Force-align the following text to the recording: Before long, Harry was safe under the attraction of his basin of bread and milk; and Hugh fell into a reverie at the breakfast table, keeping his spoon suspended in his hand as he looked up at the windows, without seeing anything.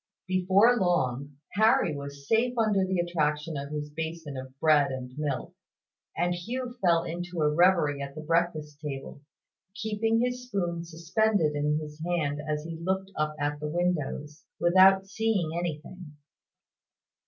Before 0.25 0.77
long, 0.79 1.37
Harry 1.51 1.95
was 1.95 2.27
safe 2.27 2.57
under 2.57 2.83
the 2.83 2.97
attraction 2.97 3.55
of 3.55 3.69
his 3.71 3.91
basin 3.91 4.35
of 4.35 4.59
bread 4.59 4.91
and 4.91 5.15
milk; 5.15 5.53
and 6.17 6.33
Hugh 6.33 6.75
fell 6.81 7.03
into 7.03 7.39
a 7.41 7.53
reverie 7.53 8.01
at 8.01 8.15
the 8.15 8.21
breakfast 8.23 8.79
table, 8.79 9.21
keeping 9.75 10.19
his 10.19 10.47
spoon 10.47 10.83
suspended 10.85 11.53
in 11.53 11.77
his 11.77 12.03
hand 12.03 12.41
as 12.49 12.63
he 12.63 12.79
looked 12.81 13.11
up 13.15 13.35
at 13.39 13.59
the 13.59 13.69
windows, 13.69 14.43
without 14.59 15.05
seeing 15.05 15.51
anything. 15.55 16.13